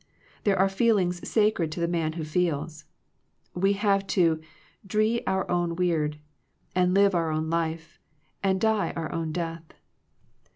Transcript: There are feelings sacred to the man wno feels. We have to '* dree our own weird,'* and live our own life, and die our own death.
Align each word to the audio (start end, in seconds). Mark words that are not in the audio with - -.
There 0.45 0.57
are 0.57 0.67
feelings 0.67 1.29
sacred 1.29 1.71
to 1.73 1.79
the 1.79 1.87
man 1.87 2.13
wno 2.13 2.25
feels. 2.25 2.85
We 3.53 3.73
have 3.73 4.07
to 4.17 4.41
'* 4.63 4.87
dree 4.93 5.21
our 5.27 5.47
own 5.47 5.75
weird,'* 5.75 6.17
and 6.73 6.95
live 6.95 7.13
our 7.13 7.29
own 7.31 7.51
life, 7.51 7.99
and 8.41 8.59
die 8.59 8.93
our 8.95 9.11
own 9.11 9.31
death. 9.31 9.73